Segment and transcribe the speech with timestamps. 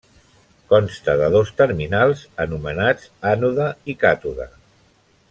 [0.71, 4.49] Consta de dos terminals, anomenats ànode i càtode.